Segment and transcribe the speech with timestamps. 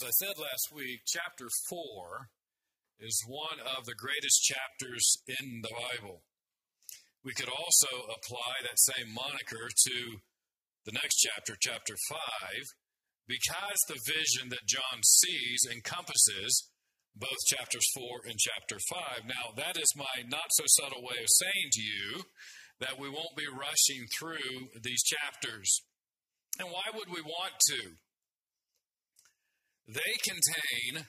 [0.00, 2.32] As I said last week, chapter 4
[3.00, 6.22] is one of the greatest chapters in the Bible.
[7.22, 9.96] We could also apply that same moniker to
[10.86, 12.16] the next chapter, chapter 5,
[13.28, 16.70] because the vision that John sees encompasses
[17.14, 18.80] both chapters 4 and chapter
[19.20, 19.28] 5.
[19.28, 22.24] Now, that is my not so subtle way of saying to you
[22.80, 25.82] that we won't be rushing through these chapters.
[26.58, 28.00] And why would we want to?
[29.90, 31.06] They contain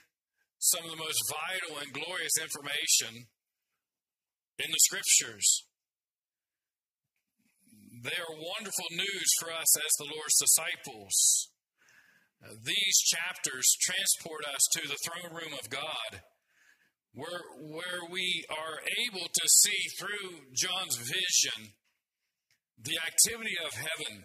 [0.58, 3.30] some of the most vital and glorious information
[4.58, 5.46] in the scriptures.
[8.02, 11.14] They are wonderful news for us as the Lord's disciples.
[12.66, 16.22] these chapters transport us to the throne room of God,
[17.14, 21.70] where, where we are able to see through John's vision
[22.82, 24.24] the activity of heaven.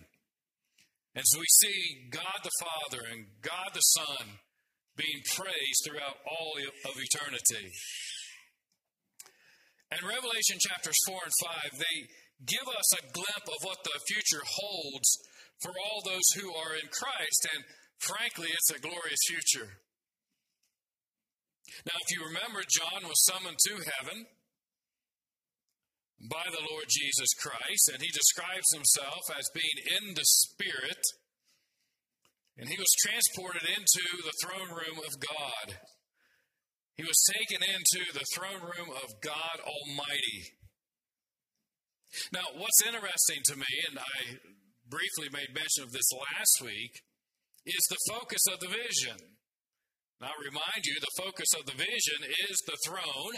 [1.14, 4.40] And so we see God the Father and God the Son
[4.98, 7.70] being praised throughout all of eternity.
[9.92, 11.38] And Revelation chapters 4 and
[11.72, 11.98] 5, they
[12.46, 15.10] give us a glimpse of what the future holds
[15.62, 17.48] for all those who are in Christ.
[17.56, 17.64] And
[18.00, 19.70] frankly, it's a glorious future.
[21.86, 24.26] Now, if you remember, John was summoned to heaven
[26.30, 31.04] by the Lord Jesus Christ, and he describes himself as being in the Spirit
[32.58, 35.78] and he was transported into the throne room of God.
[36.96, 40.58] He was taken into the throne room of God Almighty.
[42.34, 44.42] Now, what's interesting to me, and I
[44.90, 47.04] briefly made mention of this last week,
[47.66, 49.38] is the focus of the vision.
[50.20, 53.38] Now, I remind you, the focus of the vision is the throne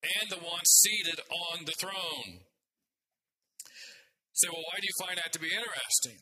[0.00, 2.40] and the one seated on the throne.
[4.32, 6.20] So, well, why do you find that to be interesting?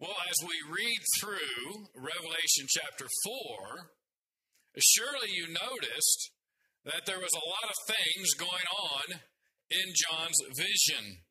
[0.00, 3.94] Well, as we read through Revelation chapter 4,
[4.74, 6.34] surely you noticed
[6.82, 9.22] that there was a lot of things going on
[9.70, 11.22] in John's vision.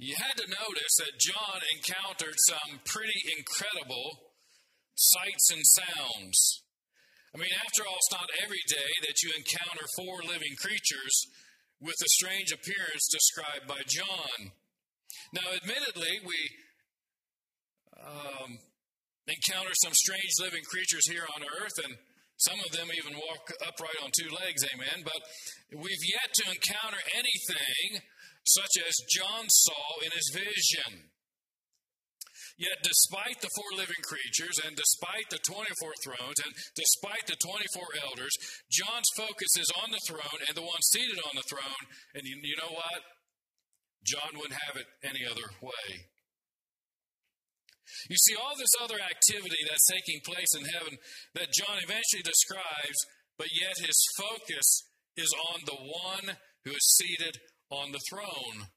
[0.00, 4.32] You had to notice that John encountered some pretty incredible
[4.96, 6.64] sights and sounds.
[7.36, 11.28] I mean, after all, it's not every day that you encounter four living creatures
[11.78, 14.56] with a strange appearance described by John.
[15.36, 16.36] Now, admittedly, we
[18.02, 18.58] um,
[19.26, 21.94] encounter some strange living creatures here on earth, and
[22.36, 25.06] some of them even walk upright on two legs, amen.
[25.06, 25.20] But
[25.70, 28.02] we've yet to encounter anything
[28.44, 31.12] such as John saw in his vision.
[32.58, 38.04] Yet, despite the four living creatures, and despite the 24 thrones, and despite the 24
[38.04, 38.34] elders,
[38.70, 41.84] John's focus is on the throne and the one seated on the throne.
[42.14, 43.00] And you, you know what?
[44.04, 46.11] John wouldn't have it any other way.
[48.08, 50.98] You see all this other activity that's taking place in heaven
[51.34, 52.98] that John eventually describes,
[53.38, 57.36] but yet his focus is on the one who is seated
[57.70, 58.68] on the throne.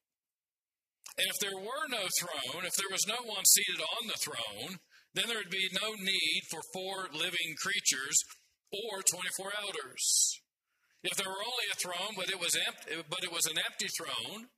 [1.18, 4.80] And if there were no throne, if there was no one seated on the throne,
[5.16, 8.18] then there would be no need for four living creatures
[8.72, 10.03] or 24 elders.
[11.03, 13.88] If there were only a throne, but it was empty, but it was an empty
[13.96, 14.52] throne,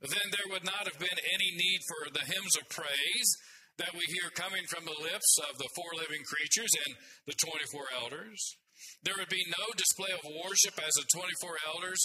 [0.00, 3.28] then there would not have been any need for the hymns of praise
[3.78, 6.92] that we hear coming from the lips of the four living creatures and
[7.26, 8.40] the 24 elders.
[9.02, 12.02] There would be no display of worship as the 24 elders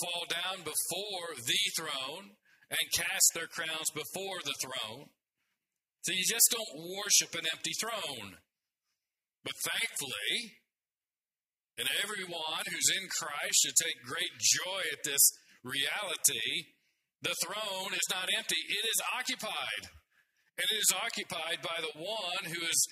[0.00, 2.36] fall down before the throne
[2.72, 5.12] and cast their crowns before the throne.
[6.02, 8.40] So you just don't worship an empty throne.
[9.44, 10.56] But thankfully,
[11.78, 15.22] and everyone who's in Christ should take great joy at this
[15.62, 16.72] reality.
[17.22, 19.92] The throne is not empty, it is occupied.
[20.62, 22.86] And it is occupied by the one who is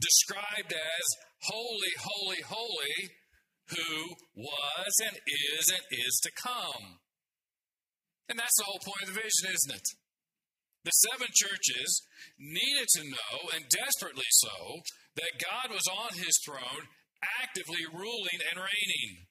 [0.00, 1.04] described as
[1.44, 2.96] holy, holy, holy,
[3.68, 7.04] who was and is and is to come.
[8.28, 9.88] And that's the whole point of the vision, isn't it?
[10.88, 12.00] The seven churches
[12.38, 14.80] needed to know, and desperately so,
[15.16, 16.88] that God was on his throne,
[17.42, 19.26] actively ruling and reigning.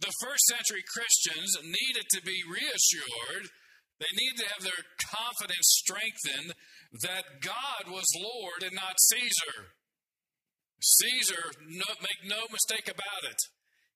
[0.00, 3.48] The first century Christians needed to be reassured
[4.00, 6.56] they need to have their confidence strengthened
[7.04, 9.76] that God was Lord and not Caesar.
[10.80, 13.36] Caesar, no, make no mistake about it,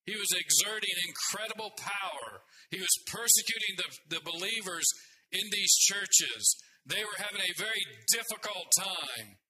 [0.05, 2.45] he was exerting incredible power.
[2.71, 4.85] He was persecuting the, the believers
[5.33, 6.61] in these churches.
[6.85, 7.81] They were having a very
[8.13, 9.41] difficult time.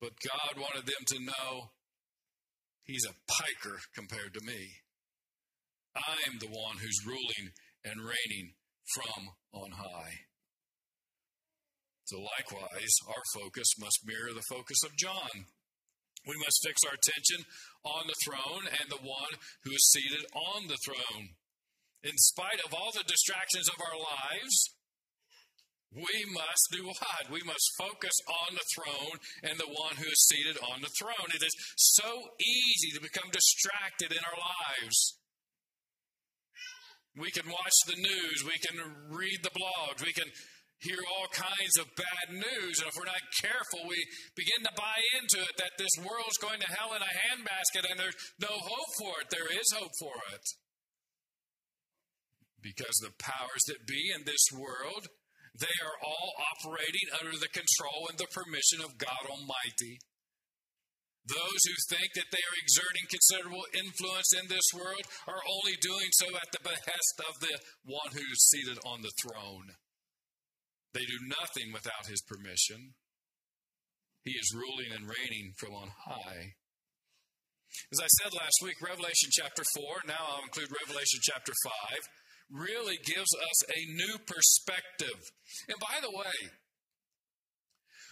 [0.00, 1.70] But God wanted them to know
[2.90, 4.82] He's a piker compared to me.
[5.94, 7.54] I'm the one who's ruling
[7.84, 8.54] and reigning
[8.94, 10.26] from on high.
[12.04, 15.46] So, likewise, our focus must mirror the focus of John.
[16.26, 17.46] We must fix our attention
[17.84, 21.38] on the throne and the one who is seated on the throne.
[22.02, 24.74] In spite of all the distractions of our lives,
[25.94, 27.30] we must do what?
[27.30, 31.30] We must focus on the throne and the one who is seated on the throne.
[31.34, 35.19] It is so easy to become distracted in our lives.
[37.18, 38.78] We can watch the news, we can
[39.10, 40.30] read the blogs, we can
[40.80, 42.80] hear all kinds of bad news.
[42.80, 44.00] And if we're not careful, we
[44.36, 48.00] begin to buy into it that this world's going to hell in a handbasket and
[48.00, 49.28] there's no hope for it.
[49.28, 50.44] There is hope for it.
[52.62, 55.08] Because the powers that be in this world,
[55.58, 60.00] they are all operating under the control and the permission of God Almighty.
[61.28, 66.10] Those who think that they are exerting considerable influence in this world are only doing
[66.16, 69.76] so at the behest of the one who is seated on the throne.
[70.92, 72.96] They do nothing without his permission.
[74.24, 76.56] He is ruling and reigning from on high.
[77.92, 82.02] As I said last week, Revelation chapter 4, now I'll include Revelation chapter 5,
[82.50, 85.20] really gives us a new perspective.
[85.68, 86.34] And by the way,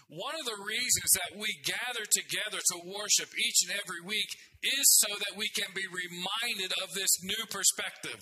[0.08, 4.28] one of the reasons that we gather together to worship each and every week
[4.64, 8.20] is so that we can be reminded of this new perspective,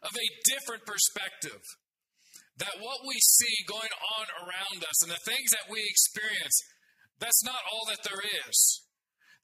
[0.00, 1.60] of a different perspective
[2.56, 6.56] that what we see going on around us and the things that we experience,
[7.20, 8.82] that's not all that there is.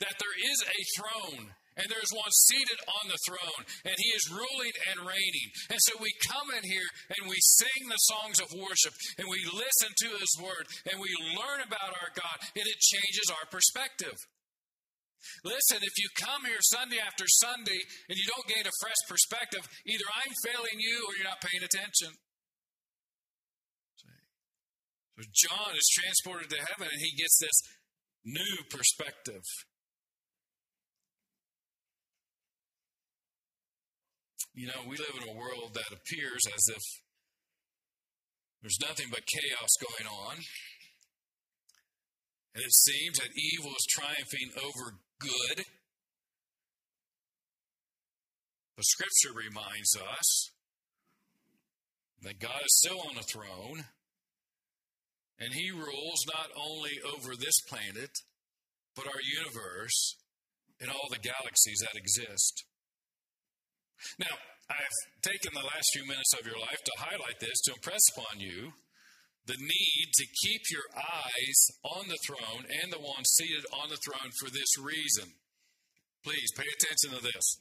[0.01, 4.35] That there is a throne and there's one seated on the throne, and he is
[4.35, 5.49] ruling and reigning.
[5.71, 9.47] And so we come in here and we sing the songs of worship, and we
[9.47, 14.19] listen to his word, and we learn about our God, and it changes our perspective.
[15.43, 17.79] Listen, if you come here Sunday after Sunday
[18.09, 21.63] and you don't gain a fresh perspective, either I'm failing you or you're not paying
[21.63, 22.15] attention.
[25.19, 27.59] So John is transported to heaven and he gets this
[28.25, 29.43] new perspective.
[34.59, 36.83] You know, we live in a world that appears as if
[38.61, 40.35] there's nothing but chaos going on.
[42.57, 45.65] And it seems that evil is triumphing over good.
[48.77, 50.51] The scripture reminds us
[52.23, 53.85] that God is still on the throne
[55.39, 58.11] and he rules not only over this planet,
[58.97, 60.17] but our universe
[60.81, 62.65] and all the galaxies that exist.
[64.19, 64.35] Now,
[64.71, 68.41] I've taken the last few minutes of your life to highlight this, to impress upon
[68.41, 68.73] you
[69.49, 71.59] the need to keep your eyes
[71.97, 75.33] on the throne and the one seated on the throne for this reason.
[76.23, 77.57] Please pay attention to this.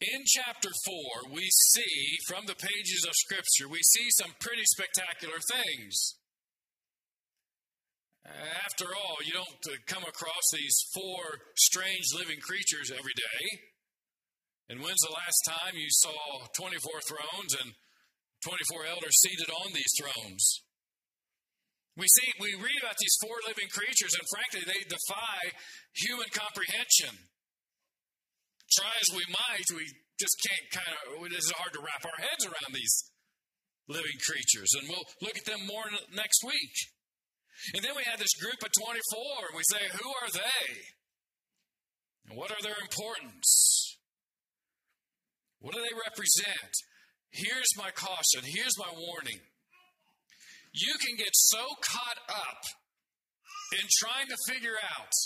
[0.00, 0.70] In chapter
[1.26, 6.14] 4, we see from the pages of Scripture, we see some pretty spectacular things.
[8.64, 11.24] After all, you don't uh, come across these four
[11.56, 13.73] strange living creatures every day.
[14.68, 17.72] And when's the last time you saw 24 thrones and
[18.42, 20.64] 24 elders seated on these thrones?
[21.96, 25.54] We see, we read about these four living creatures, and frankly, they defy
[25.94, 27.30] human comprehension
[28.74, 29.86] try as we might, we
[30.18, 33.10] just can't kind of, it is hard to wrap our heads around these
[33.88, 34.74] living creatures.
[34.78, 36.74] And we'll look at them more next week.
[37.74, 40.66] And then we have this group of 24, and we say, who are they?
[42.28, 43.98] And what are their importance?
[45.64, 46.72] What do they represent?
[47.32, 49.40] Here's my caution, here's my warning.
[50.76, 52.60] You can get so caught up
[53.72, 55.16] in trying to figure out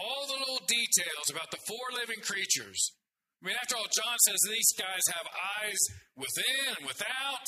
[0.00, 2.80] all the little details about the four living creatures.
[3.44, 5.28] I mean, after all, John says these guys have
[5.60, 5.80] eyes
[6.16, 7.46] within and without.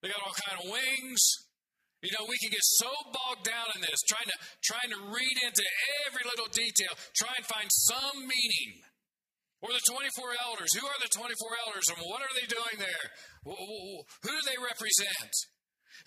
[0.00, 1.20] They got all kind of wings.
[2.00, 5.36] You know, we can get so bogged down in this, trying to trying to read
[5.44, 5.66] into
[6.08, 8.88] every little detail, try and find some meaning.
[9.62, 10.74] Or the 24 elders.
[10.74, 13.06] Who are the 24 elders and what are they doing there?
[13.46, 15.30] Who do they represent?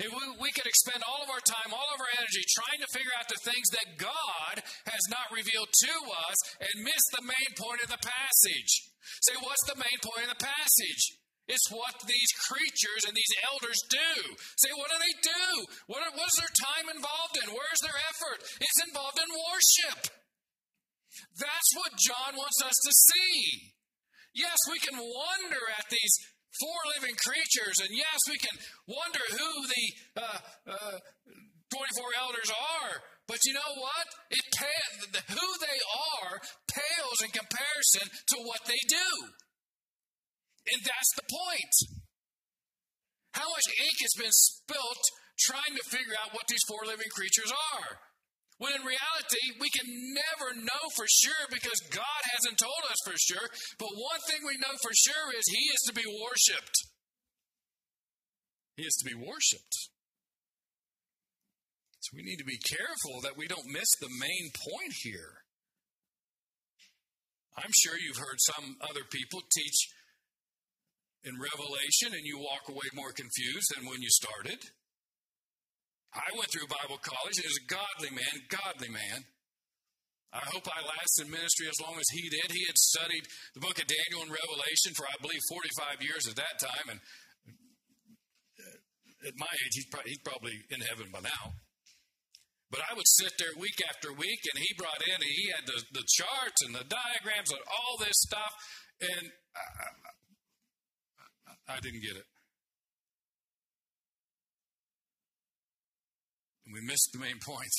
[0.03, 3.15] we, we could expend all of our time, all of our energy trying to figure
[3.15, 5.93] out the things that God has not revealed to
[6.27, 8.91] us and miss the main point of the passage.
[9.23, 11.15] Say, what's the main point of the passage?
[11.47, 14.11] It's what these creatures and these elders do.
[14.57, 15.45] Say, what do they do?
[15.85, 17.53] What, what is their time involved in?
[17.53, 18.39] Where's their effort?
[18.59, 20.24] It's involved in worship.
[21.37, 23.73] That's what John wants us to see.
[24.35, 26.15] Yes, we can wonder at these
[26.59, 27.77] four living creatures.
[27.83, 28.55] And yes, we can
[28.87, 29.85] wonder who the
[30.19, 30.39] uh,
[30.71, 30.97] uh,
[31.71, 32.93] 24 elders are.
[33.27, 34.07] But you know what?
[34.29, 34.45] It
[35.29, 35.79] who they
[36.21, 38.05] are pales in comparison
[38.35, 39.09] to what they do.
[40.73, 41.75] And that's the point.
[43.33, 45.03] How much ink has been spilt
[45.39, 48.04] trying to figure out what these four living creatures are?
[48.57, 53.17] When in reality, we can never know for sure because God hasn't told us for
[53.19, 53.47] sure.
[53.79, 56.77] But one thing we know for sure is He is to be worshiped.
[58.77, 59.75] He is to be worshiped.
[61.99, 65.43] So we need to be careful that we don't miss the main point here.
[67.57, 69.89] I'm sure you've heard some other people teach
[71.23, 74.59] in Revelation and you walk away more confused than when you started.
[76.15, 77.35] I went through Bible college.
[77.35, 79.27] He was a godly man, godly man.
[80.31, 82.51] I hope I lasted in ministry as long as he did.
[82.51, 83.23] He had studied
[83.55, 86.87] the book of Daniel and Revelation for, I believe, 45 years at that time.
[86.91, 86.99] And
[88.59, 91.55] uh, at my age, he's probably, he's probably in heaven by now.
[92.67, 95.79] But I would sit there week after week, and he brought in, he had the,
[95.95, 98.51] the charts and the diagrams and all this stuff,
[98.99, 99.63] and I,
[101.47, 102.27] I, I didn't get it.
[106.75, 107.71] We missed the main point.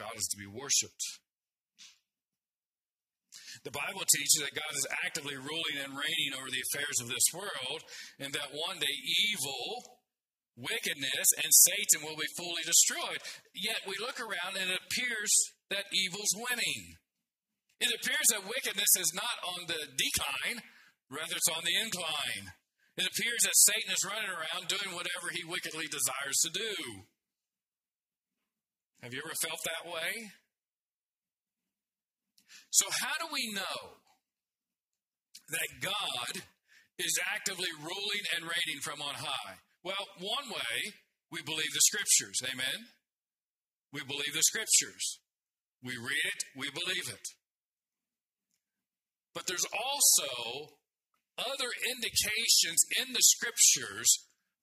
[0.00, 1.20] God is to be worshiped.
[3.60, 7.28] The Bible teaches that God is actively ruling and reigning over the affairs of this
[7.36, 7.84] world,
[8.18, 8.96] and that one day
[9.28, 10.00] evil,
[10.56, 13.20] wickedness, and Satan will be fully destroyed.
[13.52, 15.30] Yet we look around and it appears
[15.68, 16.96] that evil's winning.
[17.84, 20.64] It appears that wickedness is not on the decline,
[21.12, 22.56] rather, it's on the incline.
[22.96, 26.74] It appears that Satan is running around doing whatever he wickedly desires to do.
[29.02, 30.30] Have you ever felt that way?
[32.70, 33.96] So, how do we know
[35.48, 36.42] that God
[36.98, 39.56] is actively ruling and reigning from on high?
[39.82, 40.92] Well, one way,
[41.30, 42.38] we believe the scriptures.
[42.44, 42.92] Amen?
[43.92, 45.18] We believe the scriptures.
[45.82, 47.26] We read it, we believe it.
[49.34, 50.68] But there's also
[51.38, 54.08] other indications in the scriptures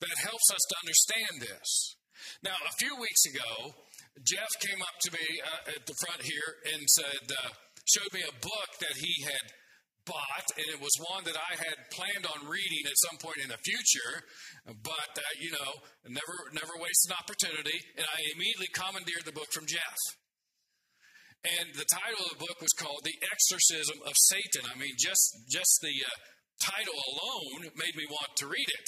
[0.01, 1.95] that helps us to understand this.
[2.43, 3.75] Now, a few weeks ago,
[4.23, 7.51] Jeff came up to me uh, at the front here and said, uh,
[7.87, 9.45] showed me a book that he had
[10.05, 13.49] bought, and it was one that I had planned on reading at some point in
[13.53, 14.25] the future,
[14.65, 15.71] but uh, you know,
[16.09, 17.77] never never waste an opportunity.
[17.97, 19.99] And I immediately commandeered the book from Jeff.
[21.45, 25.45] And the title of the book was called "The Exorcism of Satan." I mean, just
[25.47, 26.17] just the uh,
[26.59, 28.87] title alone made me want to read it.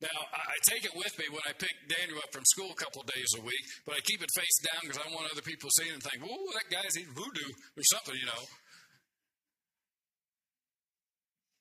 [0.00, 3.02] Now, I take it with me when I pick Daniel up from school a couple
[3.04, 5.90] days a week, but I keep it face down because I want other people seeing
[5.90, 8.44] it and think, "Whoa, that guy's eating voodoo or something," you know.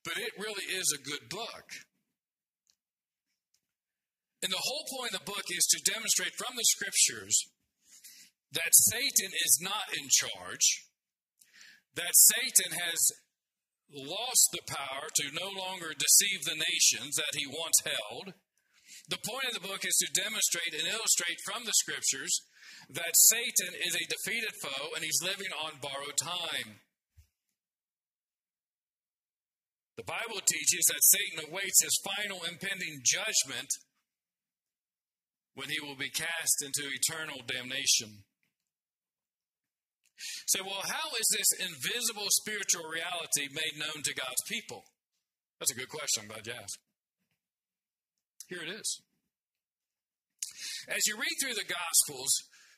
[0.03, 1.67] But it really is a good book.
[4.43, 7.47] And the whole point of the book is to demonstrate from the scriptures
[8.51, 10.85] that Satan is not in charge,
[11.95, 13.11] that Satan has
[13.93, 18.33] lost the power to no longer deceive the nations that he once held.
[19.09, 22.33] The point of the book is to demonstrate and illustrate from the scriptures
[22.89, 26.81] that Satan is a defeated foe and he's living on borrowed time.
[29.97, 33.69] The Bible teaches that Satan awaits his final impending judgment
[35.55, 38.25] when he will be cast into eternal damnation.
[40.48, 44.84] Say, well, how is this invisible spiritual reality made known to God's people?
[45.60, 46.24] That's a good question.
[46.24, 46.79] I'm glad you asked.
[48.50, 49.01] Here it is.
[50.88, 52.31] As you read through the Gospels,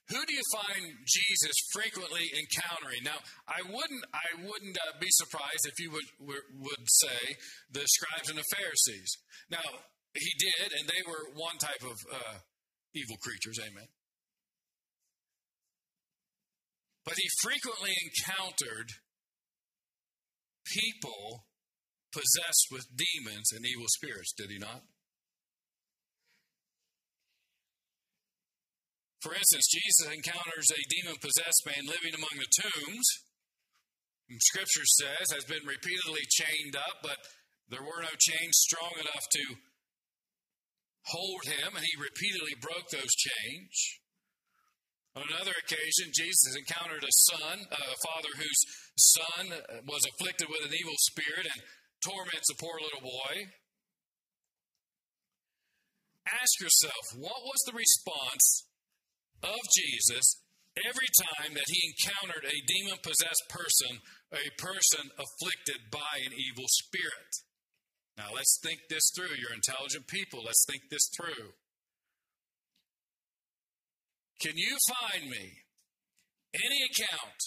[0.10, 3.04] who do you find Jesus frequently encountering?
[3.04, 7.36] Now, I wouldn't, I wouldn't uh, be surprised if you would, would say
[7.72, 9.12] the scribes and the Pharisees.
[9.52, 9.68] Now,
[10.16, 12.40] he did, and they were one type of uh,
[12.96, 13.60] evil creatures.
[13.60, 13.88] Amen.
[17.08, 18.92] But he frequently encountered
[20.68, 21.48] people
[22.12, 24.84] possessed with demons and evil spirits, did he not?
[29.22, 33.08] For instance, Jesus encounters a demon possessed man living among the tombs.
[34.52, 37.18] Scripture says has been repeatedly chained up, but
[37.70, 39.56] there were no chains strong enough to
[41.06, 44.04] hold him, and he repeatedly broke those chains.
[45.18, 48.62] On another occasion, Jesus encountered a son, a father whose
[49.18, 49.50] son
[49.90, 51.60] was afflicted with an evil spirit and
[52.06, 53.50] torments a poor little boy.
[56.30, 58.70] Ask yourself, what was the response
[59.42, 60.38] of Jesus
[60.86, 63.98] every time that he encountered a demon possessed person,
[64.38, 67.32] a person afflicted by an evil spirit?
[68.22, 69.34] Now, let's think this through.
[69.34, 70.46] You're intelligent people.
[70.46, 71.58] Let's think this through.
[74.40, 75.66] Can you find me
[76.54, 77.40] any account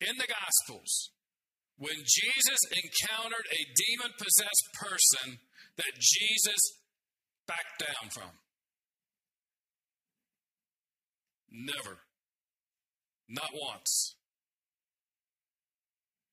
[0.00, 1.10] in the Gospels
[1.76, 5.38] when Jesus encountered a demon possessed person
[5.76, 6.60] that Jesus
[7.46, 8.30] backed down from?
[11.50, 11.98] Never.
[13.28, 14.16] Not once.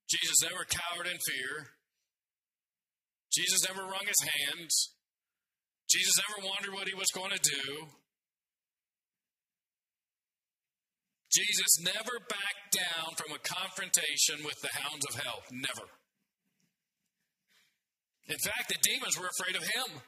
[0.09, 1.67] Jesus never cowered in fear.
[3.33, 4.93] Jesus never wrung his hands.
[5.89, 7.87] Jesus never wondered what he was going to do.
[11.35, 15.43] Jesus never backed down from a confrontation with the hounds of hell.
[15.51, 15.83] Never.
[18.31, 19.99] In fact, the demons were afraid of him.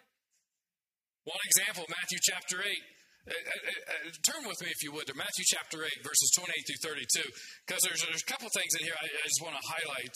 [1.27, 2.71] One example, Matthew chapter 8.
[3.27, 6.47] Uh, uh, uh, turn with me, if you would, to Matthew chapter 8, verses 28
[6.63, 7.27] through 32,
[7.67, 10.15] because there's, there's a couple things in here I, I just want to highlight.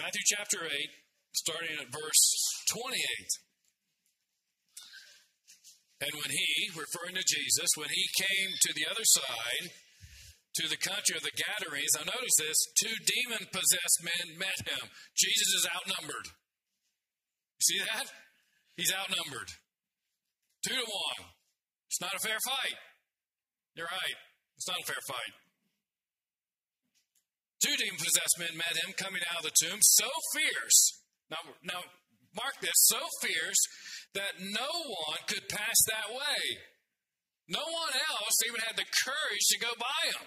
[0.00, 0.72] Matthew chapter 8,
[1.36, 2.24] starting at verse
[2.72, 2.96] 28.
[6.08, 9.76] And when he, referring to Jesus, when he came to the other side,
[10.56, 14.88] to the country of the Gadarenes, now notice this two demon possessed men met him.
[15.12, 16.32] Jesus is outnumbered.
[17.60, 18.08] See that?
[18.80, 19.52] He's outnumbered.
[20.64, 21.28] Two to one.
[21.92, 22.80] It's not a fair fight.
[23.76, 24.18] You're right.
[24.56, 25.34] It's not a fair fight.
[27.60, 31.04] Two demon possessed men met him coming out of the tomb, so fierce.
[31.28, 31.80] Now, now,
[32.32, 33.60] mark this so fierce
[34.16, 34.72] that no
[35.06, 36.42] one could pass that way.
[37.48, 40.26] No one else even had the courage to go by him.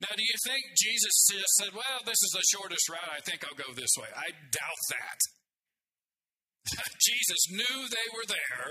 [0.00, 3.12] Now, do you think Jesus just said, Well, this is the shortest route.
[3.12, 4.08] I think I'll go this way?
[4.12, 5.20] I doubt that.
[7.00, 8.68] Jesus knew they were there,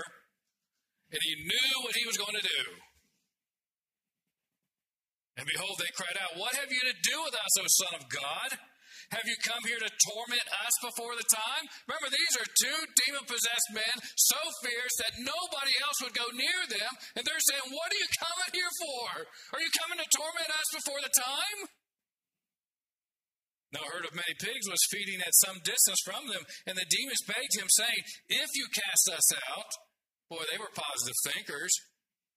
[1.10, 2.62] and he knew what he was going to do.
[5.36, 8.08] And behold, they cried out, What have you to do with us, O Son of
[8.08, 8.50] God?
[9.14, 11.64] Have you come here to torment us before the time?
[11.86, 16.60] Remember, these are two demon possessed men so fierce that nobody else would go near
[16.66, 16.90] them.
[17.14, 19.06] And they're saying, What are you coming here for?
[19.54, 21.58] Are you coming to torment us before the time?
[23.76, 26.86] Now, a herd of many pigs was feeding at some distance from them, and the
[26.88, 29.70] demons begged him, saying, If you cast us out,
[30.32, 31.74] boy, they were positive thinkers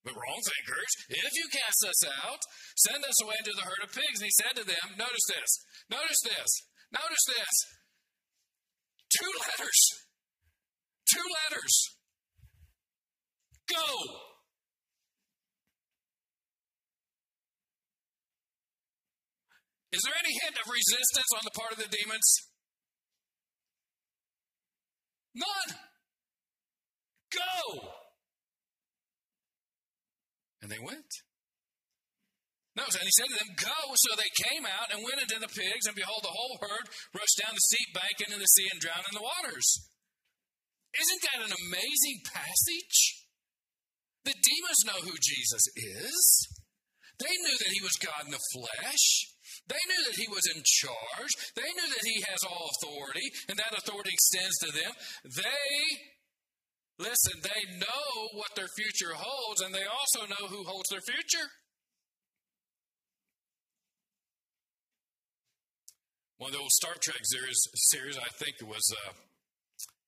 [0.03, 2.39] but wrong thinkers, if you cast us out,
[2.77, 4.23] send us away into the herd of pigs.
[4.23, 5.51] And he said to them, Notice this,
[5.91, 6.49] notice this,
[6.91, 7.55] notice this.
[9.09, 9.79] Two letters.
[11.11, 11.75] Two letters.
[13.67, 13.85] Go.
[19.91, 22.35] Is there any hint of resistance on the part of the demons?
[25.33, 25.77] None.
[27.33, 27.98] Go.
[30.69, 31.09] And they went.
[32.77, 33.79] No, and he said to them, Go.
[33.97, 36.85] So they came out and went into the pigs, and behold, the whole herd
[37.17, 39.65] rushed down the steep bank into the sea and drowned in the waters.
[40.93, 43.25] Isn't that an amazing passage?
[44.29, 46.17] The demons know who Jesus is.
[47.17, 49.05] They knew that he was God in the flesh.
[49.65, 51.33] They knew that he was in charge.
[51.57, 54.93] They knew that he has all authority, and that authority extends to them.
[55.33, 55.73] They
[56.99, 61.47] Listen, they know what their future holds, and they also know who holds their future.
[66.37, 67.55] One of the old Star Trek series,
[67.95, 69.15] series I think it was uh,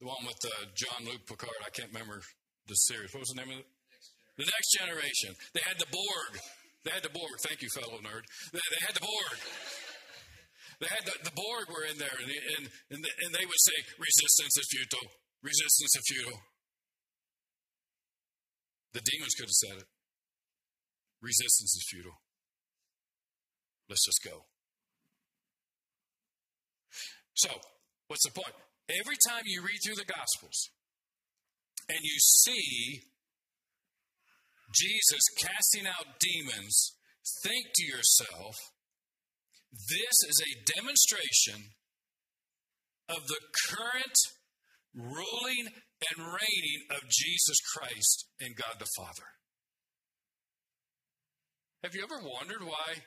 [0.03, 1.63] the one with uh, Jean-Luc Picard.
[1.63, 2.19] I can't remember
[2.67, 3.15] the series.
[3.15, 3.67] What was the name of it?
[4.35, 5.31] The Next Generation.
[5.55, 6.43] They had the Borg.
[6.83, 7.39] They had the Borg.
[7.47, 8.27] Thank you, fellow nerd.
[8.51, 9.37] They, they had the Borg.
[10.83, 13.77] They had the, the Borg were in there, and, and, and, and they would say,
[13.95, 15.07] resistance is futile.
[15.39, 16.39] Resistance is futile.
[18.93, 19.87] The demons could have said it.
[21.21, 22.19] Resistance is futile.
[23.89, 24.45] Let's just go.
[27.33, 27.49] So,
[28.07, 28.55] what's the point?
[28.89, 30.69] Every time you read through the Gospels
[31.87, 33.01] and you see
[34.73, 36.95] Jesus casting out demons,
[37.43, 38.55] think to yourself,
[39.71, 41.71] this is a demonstration
[43.07, 44.17] of the current
[44.93, 45.71] ruling
[46.09, 49.27] and reigning of Jesus Christ and God the Father.
[51.83, 53.05] Have you ever wondered why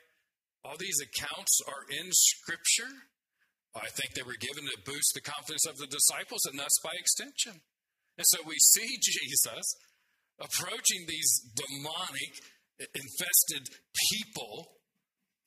[0.63, 2.91] all these accounts are in Scripture?
[3.75, 6.95] I think they were given to boost the confidence of the disciples and thus by
[6.95, 7.59] extension.
[8.17, 9.65] And so we see Jesus
[10.39, 12.31] approaching these demonic,
[12.79, 13.71] infested
[14.11, 14.75] people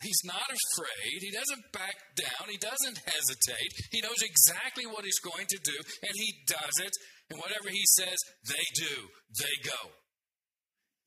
[0.02, 1.18] He's not afraid.
[1.26, 2.46] He doesn't back down.
[2.46, 3.70] He doesn't hesitate.
[3.90, 6.94] He knows exactly what he's going to do, and he does it.
[7.30, 8.94] And whatever he says, they do.
[9.36, 9.92] They go.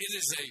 [0.01, 0.45] It is a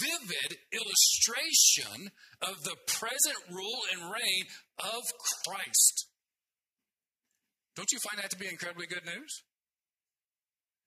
[0.00, 2.08] vivid illustration
[2.40, 4.44] of the present rule and reign
[4.80, 5.02] of
[5.44, 6.08] Christ.
[7.76, 9.44] Don't you find that to be incredibly good news?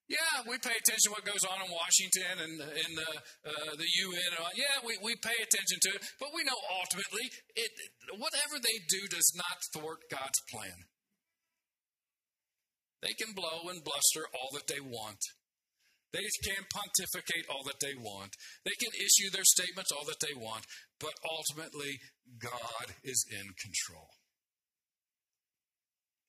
[0.08, 3.12] Yeah, we pay attention to what goes on in Washington and in the,
[3.44, 4.32] uh, the UN.
[4.56, 7.28] Yeah, we, we pay attention to it, but we know ultimately
[7.60, 7.72] it,
[8.16, 10.88] whatever they do does not thwart God's plan.
[13.02, 15.20] They can blow and bluster all that they want.
[16.14, 18.32] They can pontificate all that they want.
[18.66, 20.66] They can issue their statements all that they want,
[21.00, 22.00] but ultimately,
[22.42, 24.08] God is in control.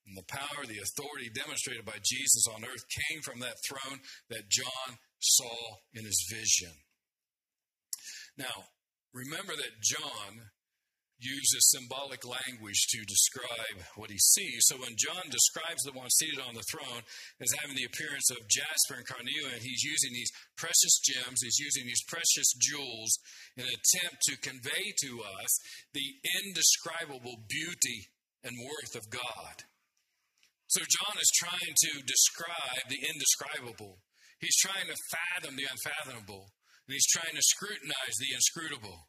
[0.07, 4.01] And the power, the authority demonstrated by Jesus on earth came from that throne
[4.31, 6.75] that John saw in his vision.
[8.37, 8.73] Now,
[9.13, 10.49] remember that John
[11.19, 14.71] uses symbolic language to describe what he sees.
[14.71, 17.03] So when John describes the one seated on the throne
[17.43, 21.87] as having the appearance of jasper and carnelian, he's using these precious gems, he's using
[21.87, 23.19] these precious jewels
[23.59, 25.53] in an attempt to convey to us
[25.93, 26.07] the
[26.39, 28.15] indescribable beauty
[28.47, 29.67] and worth of God.
[30.69, 33.99] So John is trying to describe the indescribable.
[34.39, 36.55] He's trying to fathom the unfathomable.
[36.87, 39.08] And he's trying to scrutinize the inscrutable.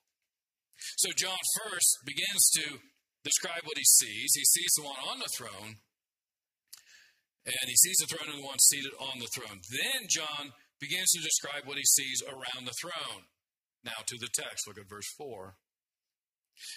[0.97, 2.79] So John first begins to
[3.23, 4.31] describe what he sees.
[4.35, 5.79] He sees the one on the throne,
[7.45, 9.59] and he sees the throne and the one seated on the throne.
[9.71, 13.27] Then John begins to describe what he sees around the throne.
[13.83, 15.55] Now to the text, look at verse 4.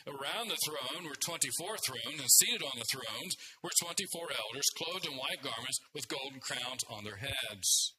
[0.06, 5.06] Around the throne were 24 thrones, and seated on the thrones were 24 elders, clothed
[5.06, 7.94] in white garments with golden crowns on their heads.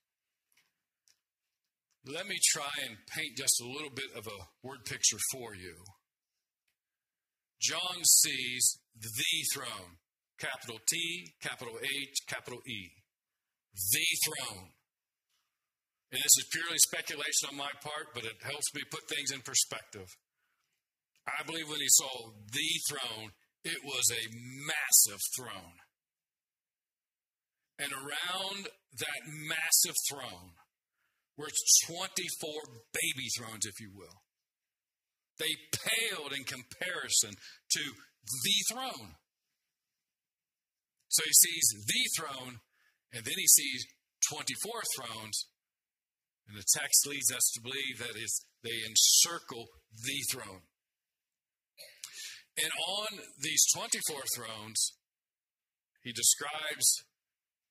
[2.05, 5.75] Let me try and paint just a little bit of a word picture for you.
[7.61, 9.09] John sees the
[9.53, 9.95] throne,
[10.37, 12.91] capital T, capital H, capital E.
[13.73, 14.67] The throne.
[16.11, 19.39] And this is purely speculation on my part, but it helps me put things in
[19.39, 20.07] perspective.
[21.25, 23.31] I believe when he saw the throne,
[23.63, 24.27] it was a
[24.67, 25.79] massive throne.
[27.79, 28.67] And around
[28.99, 30.51] that massive throne
[31.43, 31.51] were
[31.91, 32.49] 24
[32.95, 34.23] baby thrones, if you will.
[35.39, 37.84] They paled in comparison to
[38.23, 39.19] the throne.
[41.10, 42.56] So he sees the throne,
[43.12, 43.86] and then he sees
[44.32, 45.47] 24 thrones.
[46.47, 50.63] And the text leads us to believe that is they encircle the throne.
[52.58, 54.93] And on these 24 thrones,
[56.03, 57.03] he describes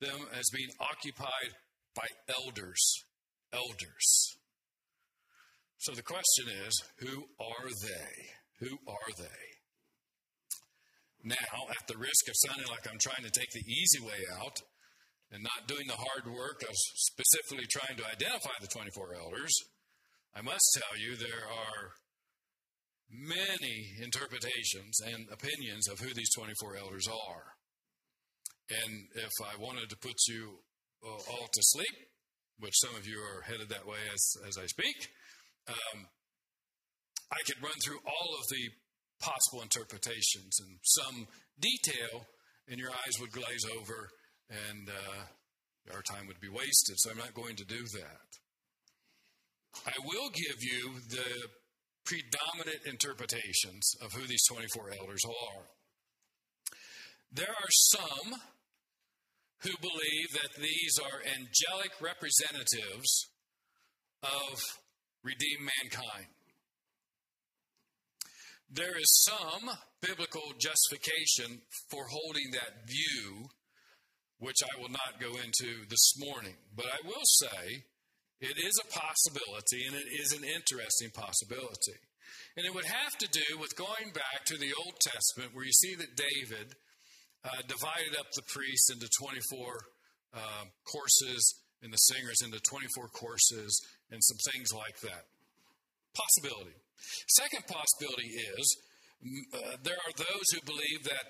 [0.01, 1.55] them as being occupied
[1.95, 3.05] by elders.
[3.53, 4.37] Elders.
[5.79, 8.67] So the question is who are they?
[8.67, 9.43] Who are they?
[11.25, 14.59] Now, at the risk of sounding like I'm trying to take the easy way out
[15.31, 19.55] and not doing the hard work of specifically trying to identify the 24 elders,
[20.35, 21.95] I must tell you there are
[23.11, 27.55] many interpretations and opinions of who these 24 elders are.
[28.71, 30.59] And if I wanted to put you
[31.05, 32.12] uh, all to sleep,
[32.63, 35.11] which some of you are headed that way as, as I speak,
[35.69, 36.07] um,
[37.31, 38.71] I could run through all of the
[39.21, 41.27] possible interpretations and some
[41.59, 42.27] detail,
[42.69, 44.09] and your eyes would glaze over
[44.51, 46.97] and uh, our time would be wasted.
[46.99, 48.29] So I'm not going to do that.
[49.87, 51.49] I will give you the
[52.05, 55.65] predominant interpretations of who these 24 elders are.
[57.33, 58.35] There are some
[59.63, 63.29] who believe that these are angelic representatives
[64.23, 64.61] of
[65.23, 66.27] redeemed mankind.
[68.71, 69.71] There is some
[70.01, 73.49] biblical justification for holding that view,
[74.39, 76.57] which I will not go into this morning.
[76.75, 77.85] But I will say
[78.41, 82.01] it is a possibility, and it is an interesting possibility.
[82.57, 85.73] And it would have to do with going back to the Old Testament, where you
[85.73, 86.75] see that David
[87.45, 89.59] uh, divided up the priests into 24
[90.35, 91.43] uh, courses
[91.83, 93.73] and the singers into 24 courses
[94.11, 95.27] and some things like that.
[96.15, 96.77] Possibility.
[97.27, 98.67] Second possibility is
[99.55, 101.27] uh, there are those who believe that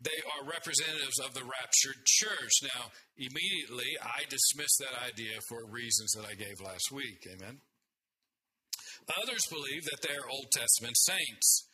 [0.00, 2.52] they are representatives of the raptured church.
[2.62, 7.24] Now, immediately, I dismiss that idea for reasons that I gave last week.
[7.32, 7.58] Amen.
[9.22, 11.68] Others believe that they are Old Testament saints.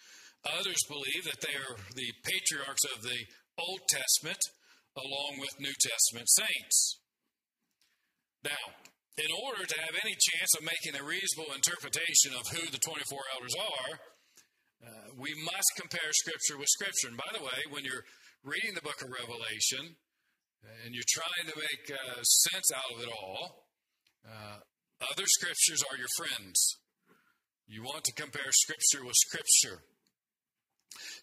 [0.45, 3.19] Others believe that they are the patriarchs of the
[3.59, 4.41] Old Testament
[4.97, 7.01] along with New Testament saints.
[8.45, 8.77] Now,
[9.17, 13.19] in order to have any chance of making a reasonable interpretation of who the 24
[13.37, 13.91] elders are,
[14.83, 17.09] uh, we must compare Scripture with Scripture.
[17.09, 18.05] And by the way, when you're
[18.43, 19.97] reading the book of Revelation
[20.85, 23.69] and you're trying to make uh, sense out of it all,
[24.27, 24.59] uh,
[25.13, 26.79] other Scriptures are your friends.
[27.67, 29.85] You want to compare Scripture with Scripture.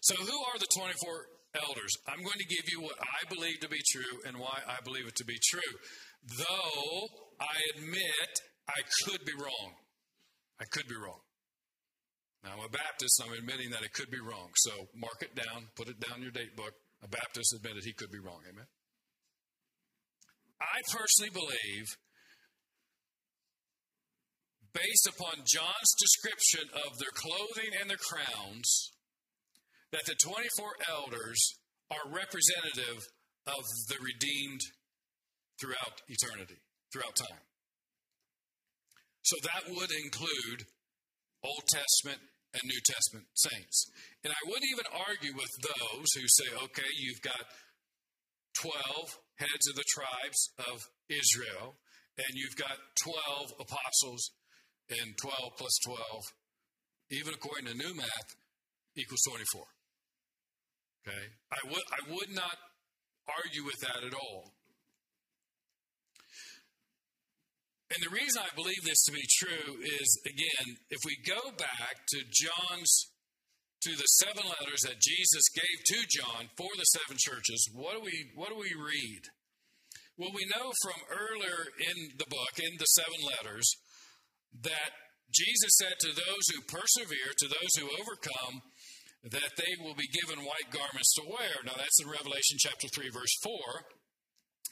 [0.00, 1.92] So, who are the 24 elders.
[2.06, 5.06] I'm going to give you what I believe to be true and why I believe
[5.06, 5.72] it to be true.
[6.38, 7.08] Though
[7.40, 8.32] I admit
[8.68, 9.74] I could be wrong.
[10.60, 11.20] I could be wrong.
[12.44, 14.48] Now, I'm a Baptist, I'm admitting that it could be wrong.
[14.56, 16.72] So mark it down, put it down in your date book.
[17.02, 18.40] A Baptist admitted he could be wrong.
[18.48, 18.68] Amen.
[20.60, 21.86] I personally believe,
[24.72, 28.92] based upon John's description of their clothing and their crowns,
[29.92, 31.40] that the 24 elders
[31.90, 33.02] are representative
[33.46, 34.60] of the redeemed
[35.60, 37.42] throughout eternity, throughout time.
[39.22, 40.64] So that would include
[41.44, 42.20] Old Testament
[42.54, 43.90] and New Testament saints.
[44.24, 47.44] And I wouldn't even argue with those who say, okay, you've got
[48.62, 48.74] 12
[49.38, 50.76] heads of the tribes of
[51.08, 51.76] Israel,
[52.18, 54.22] and you've got 12 apostles,
[54.90, 56.00] and 12 plus 12,
[57.12, 58.30] even according to new math,
[58.96, 59.62] equals 24.
[61.00, 61.24] Okay?
[61.52, 62.56] I would, I would not
[63.28, 64.52] argue with that at all.
[67.90, 72.06] And the reason I believe this to be true is, again, if we go back
[72.14, 73.10] to John's,
[73.82, 78.00] to the seven letters that Jesus gave to John for the seven churches, what do
[78.06, 79.22] we, what do we read?
[80.16, 83.66] Well, we know from earlier in the book, in the seven letters,
[84.62, 84.92] that
[85.34, 88.62] Jesus said to those who persevere, to those who overcome,
[89.24, 91.60] that they will be given white garments to wear.
[91.64, 93.52] Now, that's in Revelation chapter 3, verse 4.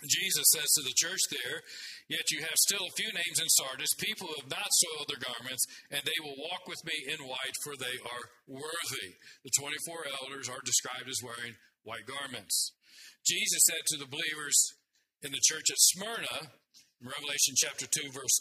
[0.06, 1.58] Jesus says to the church there,
[2.06, 5.26] Yet you have still a few names in Sardis, people who have not soiled their
[5.26, 9.18] garments, and they will walk with me in white, for they are worthy.
[9.42, 12.78] The 24 elders are described as wearing white garments.
[13.26, 14.56] Jesus said to the believers
[15.26, 16.54] in the church at Smyrna,
[17.02, 18.38] in Revelation chapter 2, verse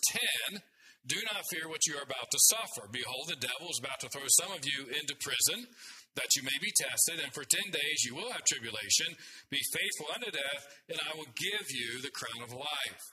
[0.53, 0.61] 10,
[1.09, 2.85] Do not fear what you are about to suffer.
[2.93, 5.65] Behold, the devil is about to throw some of you into prison
[6.17, 9.13] that you may be tested, and for ten days you will have tribulation.
[9.53, 13.03] Be faithful unto death, and I will give you the crown of life.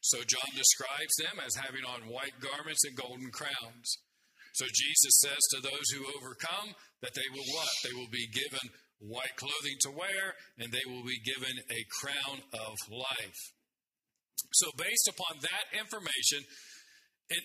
[0.00, 3.88] So John describes them as having on white garments and golden crowns.
[4.56, 6.72] So Jesus says to those who overcome
[7.04, 7.70] that they will what?
[7.84, 12.40] They will be given white clothing to wear, and they will be given a crown
[12.56, 13.40] of life.
[14.52, 16.40] So, based upon that information,
[17.28, 17.42] it,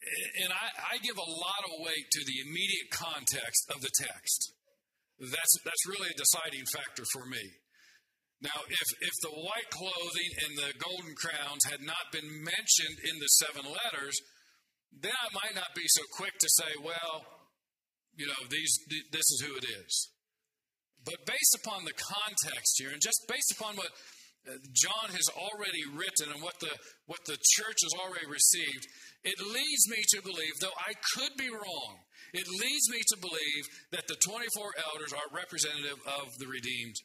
[0.00, 4.52] and I, I, give a lot of weight to the immediate context of the text.
[5.20, 7.44] That's, that's really a deciding factor for me.
[8.40, 13.20] Now, if, if the white clothing and the golden crowns had not been mentioned in
[13.20, 14.16] the seven letters,
[14.96, 17.28] then I might not be so quick to say, well,
[18.16, 18.72] you know, these,
[19.12, 20.08] this is who it is.
[21.04, 23.92] But based upon the context here, and just based upon what
[24.48, 26.72] Uh, John has already written and what the,
[27.04, 28.88] what the church has already received,
[29.24, 32.00] it leads me to believe, though I could be wrong,
[32.32, 36.96] it leads me to believe that the 24 elders are representative of the redeemed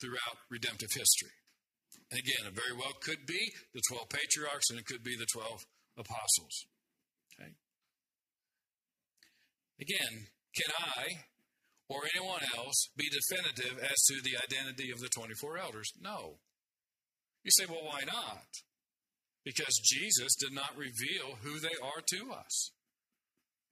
[0.00, 1.32] throughout redemptive history.
[2.10, 3.40] And again, it very well could be
[3.72, 5.64] the 12 patriarchs and it could be the 12
[5.96, 6.54] apostles.
[7.34, 7.50] Okay?
[9.80, 11.24] Again, can I
[11.88, 15.88] or anyone else be definitive as to the identity of the 24 elders?
[16.00, 16.38] No.
[17.46, 18.50] You say, well, why not?
[19.44, 22.72] Because Jesus did not reveal who they are to us.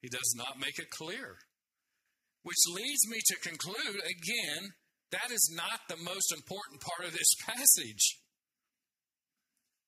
[0.00, 1.34] He does not make it clear.
[2.44, 4.70] Which leads me to conclude again,
[5.10, 8.20] that is not the most important part of this passage.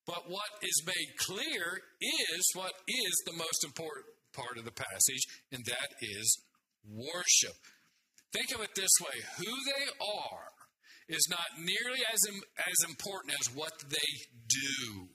[0.04, 5.26] But what is made clear is what is the most important part of the passage,
[5.52, 6.42] and that is
[6.90, 7.58] worship.
[8.32, 10.55] Think of it this way who they are
[11.08, 12.20] is not nearly as,
[12.58, 14.12] as important as what they
[14.48, 15.08] do.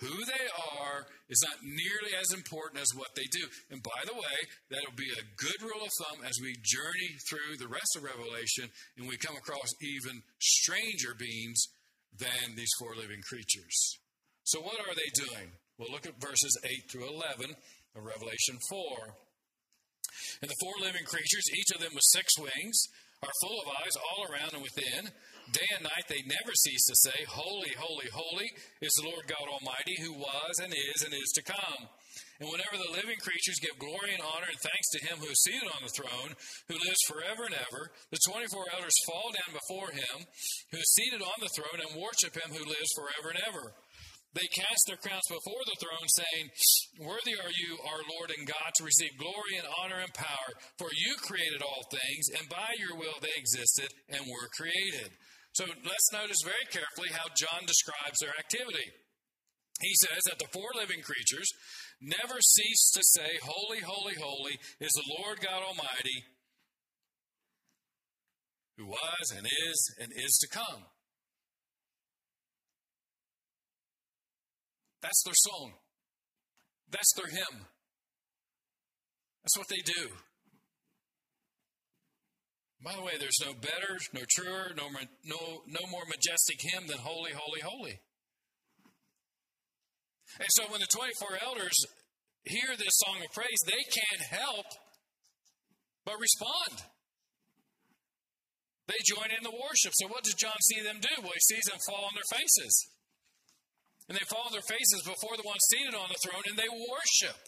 [0.00, 3.46] Who they are is not nearly as important as what they do.
[3.70, 4.36] And by the way,
[4.68, 8.66] that'll be a good rule of thumb as we journey through the rest of Revelation
[8.98, 11.62] and we come across even stranger beings
[12.18, 13.78] than these four living creatures.
[14.42, 15.54] So, what are they doing?
[15.78, 17.54] Well, look at verses 8 through 11
[17.94, 19.14] of Revelation 4.
[20.42, 22.88] And the four living creatures, each of them with six wings,
[23.22, 25.10] are full of eyes all around and within.
[25.52, 29.46] Day and night they never cease to say, Holy, holy, holy is the Lord God
[29.46, 31.86] Almighty, who was and is and is to come.
[32.40, 35.42] And whenever the living creatures give glory and honor and thanks to him who is
[35.46, 36.34] seated on the throne,
[36.66, 40.26] who lives forever and ever, the 24 elders fall down before him
[40.74, 43.64] who is seated on the throne and worship him who lives forever and ever.
[44.32, 46.46] They cast their crowns before the throne, saying,
[47.04, 50.88] Worthy are you, our Lord and God, to receive glory and honor and power, for
[50.88, 55.12] you created all things, and by your will they existed and were created.
[55.52, 58.88] So let's notice very carefully how John describes their activity.
[59.84, 61.52] He says that the four living creatures
[62.00, 66.24] never cease to say, Holy, holy, holy is the Lord God Almighty,
[68.78, 70.88] who was and is and is to come.
[75.02, 75.72] That's their song.
[76.90, 77.66] That's their hymn.
[79.42, 80.08] That's what they do.
[82.84, 84.88] By the way, there's no better, no truer, no,
[85.24, 88.00] no, no more majestic hymn than Holy, Holy, Holy.
[90.38, 91.76] And so when the 24 elders
[92.44, 94.66] hear this song of praise, they can't help
[96.04, 96.90] but respond.
[98.88, 99.92] They join in the worship.
[99.94, 101.22] So what does John see them do?
[101.22, 102.74] Well, he sees them fall on their faces.
[104.12, 106.68] And they fall on their faces before the one seated on the throne and they
[106.68, 107.40] worship.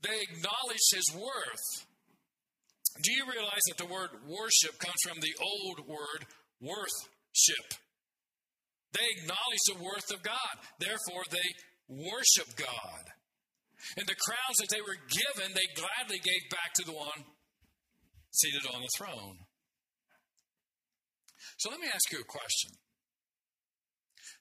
[0.00, 1.84] They acknowledge his worth.
[3.04, 6.24] Do you realize that the word worship comes from the old word
[6.64, 7.76] worthship?
[8.96, 10.54] They acknowledge the worth of God.
[10.80, 11.48] Therefore, they
[11.92, 13.04] worship God.
[14.00, 17.28] And the crowns that they were given, they gladly gave back to the one
[18.32, 19.44] seated on the throne.
[21.58, 22.80] So let me ask you a question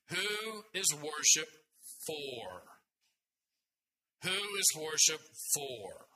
[0.10, 1.50] Who is worship
[2.06, 2.64] for?
[4.24, 5.22] Who is worship
[5.54, 6.10] for?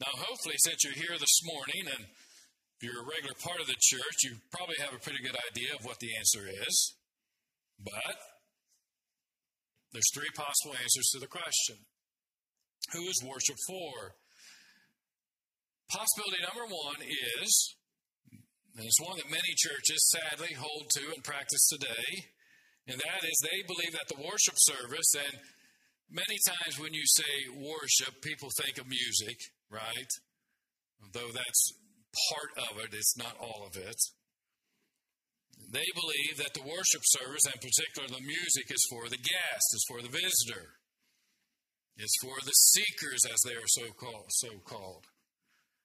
[0.00, 2.06] Now, hopefully, since you're here this morning and
[2.80, 5.84] you're a regular part of the church, you probably have a pretty good idea of
[5.84, 6.94] what the answer is.
[7.82, 8.16] But
[9.92, 11.76] there's three possible answers to the question
[12.92, 14.14] Who is worship for?
[15.88, 17.74] Possibility number one is,
[18.76, 22.28] and it's one that many churches sadly hold to and practice today,
[22.88, 25.38] and that is they believe that the worship service, and
[26.10, 29.38] many times when you say worship, people think of music,
[29.70, 30.10] right?
[31.12, 31.72] Though that's
[32.32, 34.00] part of it, it's not all of it.
[35.70, 39.84] They believe that the worship service, and particularly the music, is for the guest, is
[39.86, 40.80] for the visitor,
[41.98, 44.30] is for the seekers, as they are so called.
[44.30, 45.04] So called.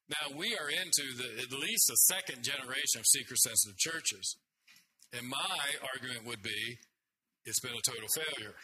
[0.07, 4.37] Now we are into the, at least the second generation of seeker-sensitive churches,
[5.11, 5.59] and my
[5.93, 6.77] argument would be,
[7.45, 8.55] it's been a total failure.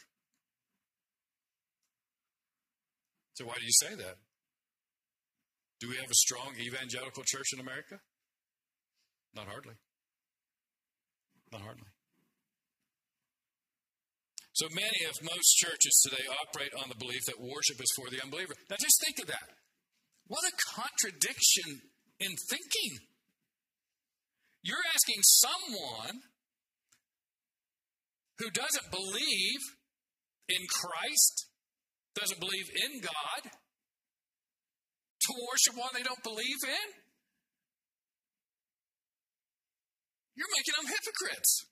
[3.33, 4.15] So why do you say that?
[5.79, 7.99] Do we have a strong evangelical church in America?
[9.33, 9.75] Not hardly.
[11.51, 11.87] Not hardly.
[14.53, 18.21] So many of most churches today operate on the belief that worship is for the
[18.21, 18.55] unbeliever.
[18.69, 19.55] Now just think of that.
[20.27, 21.79] What a contradiction
[22.19, 22.99] in thinking.
[24.61, 26.19] You're asking someone
[28.39, 29.61] who doesn't believe
[30.47, 31.47] in Christ,
[32.15, 36.87] doesn't believe in God, to worship one they don't believe in?
[40.39, 41.67] You're making them hypocrites.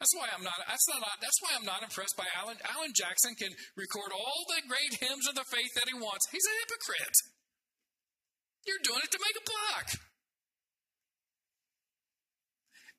[0.00, 0.56] That's why I'm not.
[0.66, 1.06] That's not.
[1.20, 2.56] That's why I'm not impressed by Alan.
[2.66, 6.26] Alan Jackson can record all the great hymns of the faith that he wants.
[6.32, 7.18] He's a hypocrite.
[8.66, 10.09] You're doing it to make a buck.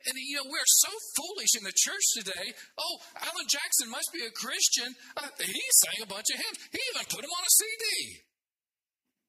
[0.07, 2.47] And you know we're so foolish in the church today.
[2.77, 4.93] Oh, Alan Jackson must be a Christian.
[5.17, 6.59] Uh, he sang a bunch of hymns.
[6.71, 7.85] He even put them on a CD.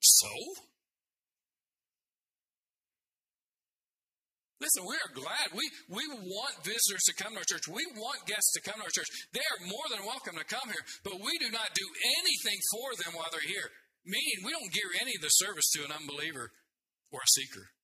[0.00, 0.30] So
[4.62, 5.50] Listen, we are glad.
[5.58, 7.66] We, we want visitors to come to our church.
[7.66, 9.10] We want guests to come to our church.
[9.34, 11.82] They are more than welcome to come here, but we do not do
[12.22, 13.66] anything for them while they're here.
[14.06, 16.54] Meaning, we don't gear any of the service to an unbeliever
[17.10, 17.74] or a seeker.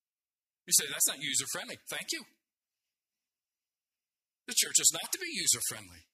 [0.71, 1.83] You say, that's not user friendly.
[1.91, 2.23] Thank you.
[4.49, 6.09] The church is not to be user friendly.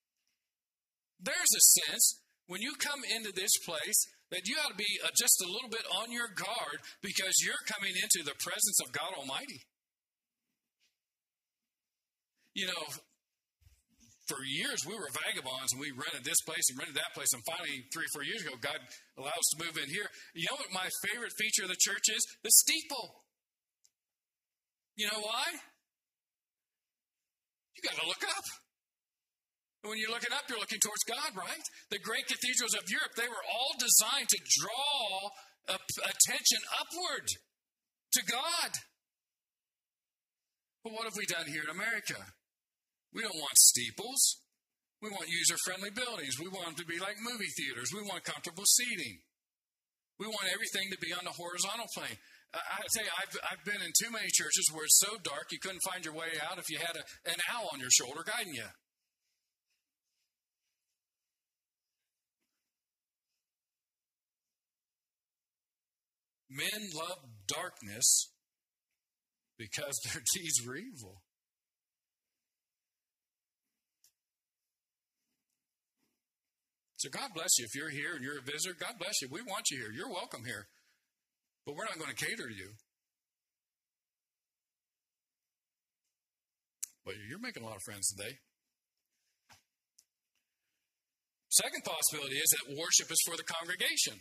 [1.22, 2.20] There's a sense
[2.50, 5.70] when you come into this place that you ought to be uh, just a little
[5.70, 9.62] bit on your guard because you're coming into the presence of God Almighty
[12.54, 12.82] you know,
[14.26, 17.28] for years we were vagabonds and we rented this place and rented that place.
[17.34, 18.78] And finally, three, or four years ago, God
[19.18, 20.06] allowed us to move in here.
[20.32, 22.22] You know what my favorite feature of the church is?
[22.42, 23.20] The steeple.
[24.96, 25.44] You know why?
[27.74, 28.46] You got to look up.
[29.82, 31.64] And when you're looking up, you're looking towards God, right?
[31.90, 35.28] The great cathedrals of Europe, they were all designed to draw
[35.68, 37.26] attention upward
[38.12, 38.70] to God.
[40.84, 42.16] But what have we done here in America?
[43.12, 44.40] We don't want steeples.
[45.00, 46.40] We want user friendly buildings.
[46.40, 47.92] We want them to be like movie theaters.
[47.92, 49.20] We want comfortable seating.
[50.18, 52.16] We want everything to be on the horizontal plane.
[52.54, 55.82] I you, I've, I've been in too many churches where it's so dark you couldn't
[55.90, 58.64] find your way out if you had a, an owl on your shoulder guiding you.
[66.50, 68.30] Men love darkness
[69.58, 71.22] because their deeds were evil.
[76.96, 77.66] So God bless you.
[77.66, 79.28] If you're here and you're a visitor, God bless you.
[79.30, 79.92] We want you here.
[79.92, 80.68] You're welcome here.
[81.66, 82.70] But we're not going to cater to you.
[87.04, 88.36] But you're making a lot of friends today.
[91.52, 94.18] Second possibility is that worship is for the congregation.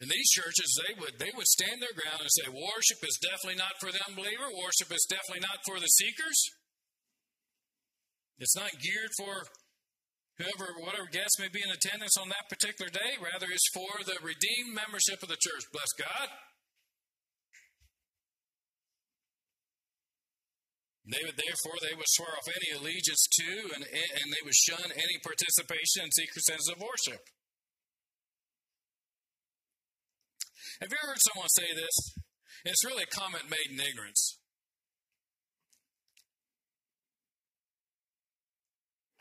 [0.00, 3.60] In these churches, they would they would stand their ground and say, worship is definitely
[3.60, 6.38] not for the unbeliever, worship is definitely not for the seekers.
[8.38, 9.46] It's not geared for
[10.38, 13.18] whoever, whatever guest may be in attendance on that particular day.
[13.20, 15.64] Rather, it's for the redeemed membership of the church.
[15.72, 16.28] Bless God.
[21.02, 24.86] They would, therefore, they would swear off any allegiance to and, and they would shun
[24.94, 27.26] any participation in seeker-sensitive worship.
[30.80, 32.14] Have you ever heard someone say this?
[32.64, 34.38] It's really a comment made in ignorance.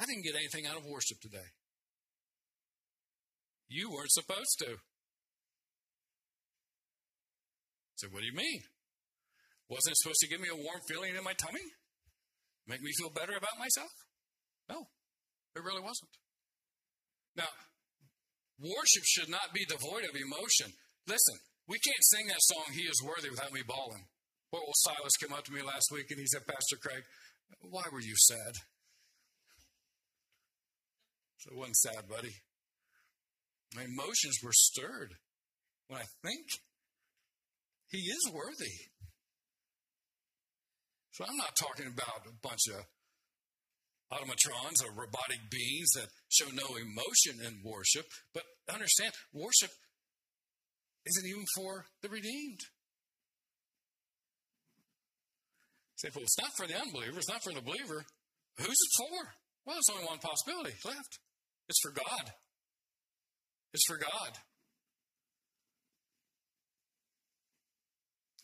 [0.01, 1.53] I didn't get anything out of worship today.
[3.69, 4.73] You weren't supposed to.
[4.73, 4.81] I
[8.01, 8.65] said, what do you mean?
[9.69, 11.61] Wasn't it supposed to give me a warm feeling in my tummy?
[12.65, 13.93] Make me feel better about myself?
[14.67, 14.89] No,
[15.55, 16.09] it really wasn't.
[17.37, 17.53] Now,
[18.57, 20.73] worship should not be devoid of emotion.
[21.05, 21.37] Listen,
[21.69, 24.09] we can't sing that song, He is Worthy, without me bawling.
[24.51, 27.03] Well, Silas came up to me last week and he said, Pastor Craig,
[27.61, 28.57] why were you sad?
[31.41, 32.35] So it wasn't sad, buddy.
[33.75, 35.15] My emotions were stirred
[35.87, 36.45] when I think
[37.89, 38.77] he is worthy.
[41.11, 42.85] So I'm not talking about a bunch of
[44.13, 49.71] automatrons or robotic beings that show no emotion in worship, but understand worship
[51.07, 52.59] isn't even for the redeemed.
[55.95, 58.05] Say, well, it's not for the unbeliever, it's not for the believer.
[58.57, 59.33] Who's it for?
[59.65, 61.19] Well, there's only one possibility left.
[61.71, 62.33] It's for God.
[63.73, 64.37] It's for God.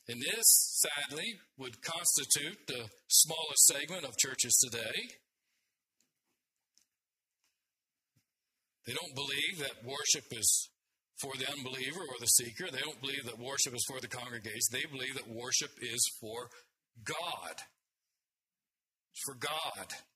[0.08, 4.96] And this, sadly, would constitute the smallest segment of churches today.
[8.86, 10.70] They don't believe that worship is
[11.20, 12.72] for the unbeliever or the seeker.
[12.72, 14.72] They don't believe that worship is for the congregation.
[14.72, 16.48] They believe that worship is for
[17.04, 17.56] God.
[19.12, 20.07] It's for God.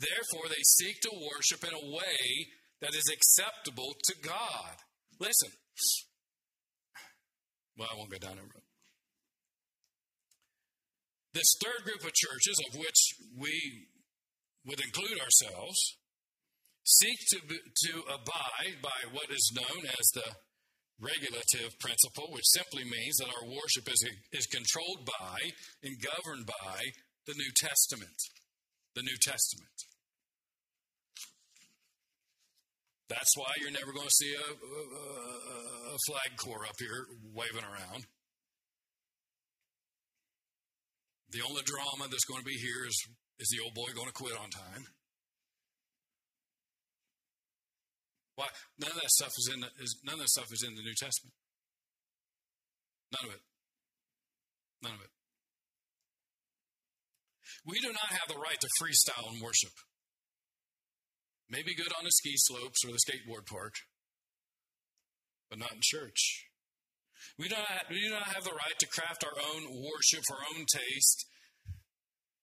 [0.00, 2.48] Therefore, they seek to worship in a way
[2.80, 4.76] that is acceptable to God.
[5.20, 5.52] Listen.
[7.76, 8.64] Well, I won't go down that road.
[11.32, 13.00] This third group of churches, of which
[13.38, 13.86] we
[14.66, 15.78] would include ourselves,
[16.84, 20.28] seek to, to abide by what is known as the
[21.00, 25.38] regulative principle, which simply means that our worship is, is controlled by
[25.84, 26.80] and governed by
[27.26, 28.16] the New Testament.
[28.96, 29.89] The New Testament.
[33.10, 34.82] That's why you're never going to see a, a,
[35.90, 38.06] a flag corps up here waving around.
[41.34, 42.94] The only drama that's going to be here is
[43.40, 44.84] is the old boy going to quit on time?
[48.36, 48.46] Why?
[48.78, 50.82] None of that stuff is in the, is, none of that stuff is in the
[50.82, 51.34] New Testament.
[53.16, 53.42] None of it.
[54.82, 55.12] None of it.
[57.66, 59.72] We do not have the right to freestyle and worship.
[61.50, 63.74] Maybe good on the ski slopes or the skateboard park,
[65.50, 66.46] but not in church.
[67.38, 70.36] We do not, we do not have the right to craft our own worship for
[70.36, 71.26] our own taste,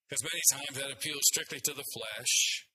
[0.08, 2.66] because many times that appeals strictly to the flesh.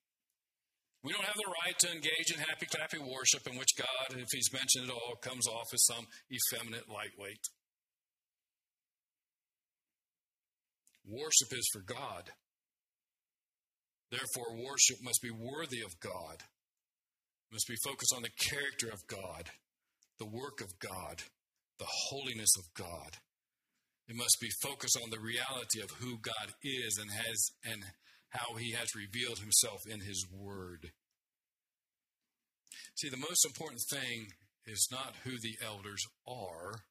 [1.03, 4.27] We don't have the right to engage in happy clappy worship in which God, if
[4.31, 7.43] He's mentioned at all, comes off as some effeminate lightweight.
[11.05, 12.31] Worship is for God.
[14.13, 19.07] Therefore, worship must be worthy of God, it must be focused on the character of
[19.07, 19.49] God,
[20.19, 21.23] the work of God,
[21.79, 23.17] the holiness of God.
[24.07, 27.81] It must be focused on the reality of who God is and has and
[28.29, 30.91] how he has revealed himself in his word.
[32.95, 34.27] See, the most important thing
[34.67, 36.83] is not who the elders are,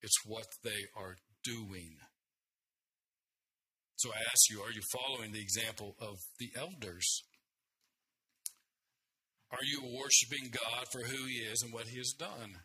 [0.00, 1.98] it's what they are doing.
[3.96, 7.22] So I ask you, are you following the example of the elders?
[9.50, 12.60] Are you worshiping God for who He is and what He has done?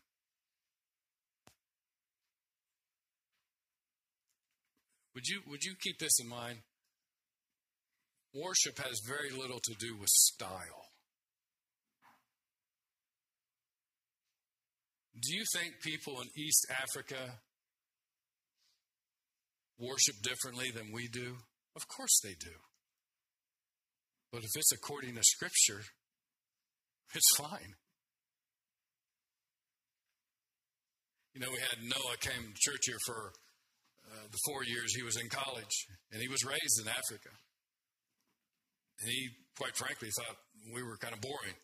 [5.15, 6.59] Would you, would you keep this in mind?
[8.33, 10.85] Worship has very little to do with style.
[15.21, 17.39] Do you think people in East Africa
[19.81, 21.37] worship differently than we do?
[21.75, 22.55] Of course they do.
[24.31, 25.83] But if it's according to Scripture,
[27.13, 27.75] it's fine.
[31.33, 33.31] You know, we had Noah came to church here for
[34.11, 37.29] uh, the four years he was in college, and he was raised in Africa.
[38.99, 40.35] And he, quite frankly, thought
[40.73, 41.55] we were kind of boring.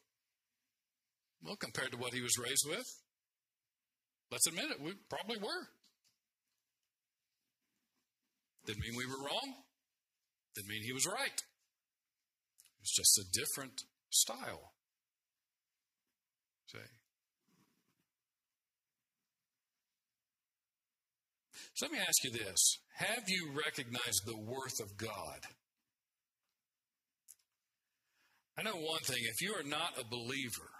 [1.43, 2.87] Well, compared to what he was raised with,
[4.31, 5.67] let's admit it, we probably were.
[8.67, 9.53] Didn't mean we were wrong.
[10.55, 11.41] Didn't mean he was right.
[12.75, 14.73] It was just a different style.
[16.67, 16.79] Say.
[21.75, 25.39] So let me ask you this Have you recognized the worth of God?
[28.57, 30.71] I know one thing if you are not a believer,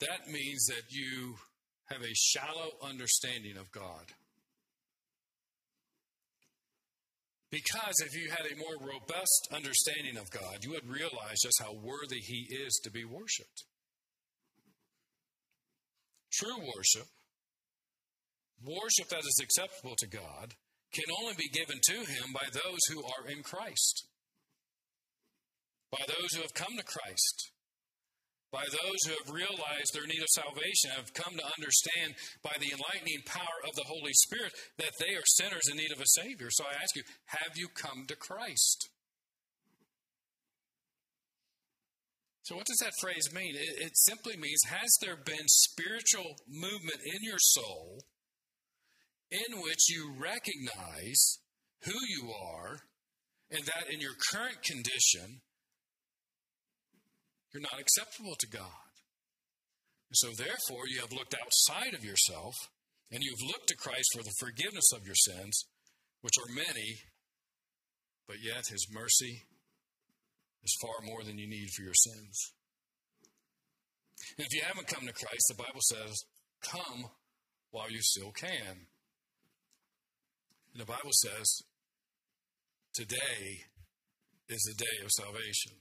[0.00, 1.36] that means that you
[1.90, 4.06] have a shallow understanding of God.
[7.50, 11.72] Because if you had a more robust understanding of God, you would realize just how
[11.72, 13.64] worthy He is to be worshiped.
[16.30, 17.08] True worship,
[18.62, 20.54] worship that is acceptable to God,
[20.92, 24.06] can only be given to Him by those who are in Christ,
[25.90, 27.50] by those who have come to Christ
[28.50, 32.72] by those who have realized their need of salvation, have come to understand by the
[32.72, 36.48] enlightening power of the Holy Spirit that they are sinners in need of a Savior.
[36.50, 38.88] So I ask you, have you come to Christ?
[42.48, 43.54] So, what does that phrase mean?
[43.54, 48.00] It, it simply means has there been spiritual movement in your soul
[49.30, 51.40] in which you recognize
[51.84, 52.78] who you are
[53.50, 55.42] and that in your current condition,
[57.52, 58.88] you're not acceptable to God.
[60.12, 62.54] So, therefore, you have looked outside of yourself
[63.10, 65.64] and you've looked to Christ for the forgiveness of your sins,
[66.22, 66.96] which are many,
[68.26, 69.42] but yet His mercy
[70.64, 72.52] is far more than you need for your sins.
[74.36, 76.24] And if you haven't come to Christ, the Bible says,
[76.62, 77.04] come
[77.70, 78.86] while you still can.
[80.72, 81.62] And the Bible says,
[82.94, 83.64] today
[84.48, 85.72] is the day of salvation.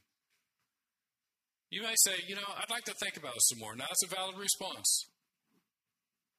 [1.69, 3.75] You may say, you know, I'd like to think about it some more.
[3.75, 5.05] Now, that's a valid response.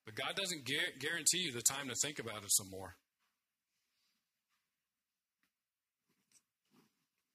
[0.07, 2.97] But God doesn't guarantee you the time to think about it some more.